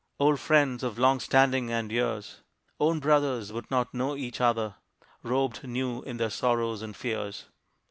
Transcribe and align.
Old 0.19 0.39
friends 0.39 0.81
of 0.81 0.97
long 0.97 1.19
standing 1.19 1.71
and 1.71 1.91
years 1.91 2.41
Own 2.79 2.99
brothers 2.99 3.53
would 3.53 3.69
not 3.69 3.93
know 3.93 4.15
each 4.17 4.41
other, 4.41 4.77
Robed 5.21 5.63
new 5.63 6.01
in 6.01 6.17
their 6.17 6.31
sorrows 6.31 6.81
and 6.81 6.95
fears. 6.95 7.45